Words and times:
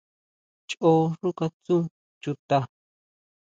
Chon 0.69 1.01
xú 1.19 1.27
jaʼa 1.37 1.47
tsú 1.63 1.75
chuta. 2.21 2.57